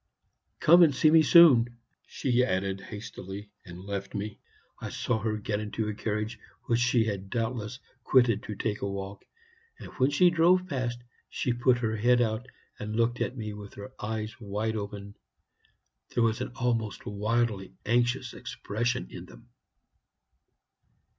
"'Come 0.59 0.81
and 0.81 0.95
see 0.95 1.11
me 1.11 1.21
soon,' 1.21 1.77
she 2.07 2.43
added 2.43 2.81
hastily, 2.81 3.51
and 3.63 3.85
left 3.85 4.15
me. 4.15 4.39
I 4.79 4.89
saw 4.89 5.19
her 5.19 5.37
get 5.37 5.59
into 5.59 5.87
a 5.89 5.93
carriage, 5.93 6.39
which 6.63 6.79
she 6.79 7.05
had 7.05 7.29
doubtless 7.29 7.79
quitted 8.03 8.41
to 8.41 8.55
take 8.55 8.81
a 8.81 8.89
walk; 8.89 9.23
and 9.77 9.89
when 9.99 10.09
she 10.09 10.31
drove 10.31 10.65
past, 10.65 11.03
she 11.29 11.53
put 11.53 11.77
her 11.77 11.95
head 11.97 12.19
out 12.19 12.47
and 12.79 12.95
looked 12.95 13.21
at 13.21 13.37
me 13.37 13.53
with 13.53 13.75
her 13.75 13.93
eyes 13.99 14.33
wide 14.39 14.75
open 14.75 15.15
there 16.15 16.23
was 16.23 16.41
an 16.41 16.51
almost 16.55 17.05
wildly 17.05 17.75
anxious 17.85 18.33
expression 18.33 19.05
in 19.11 19.25
them. 19.27 19.49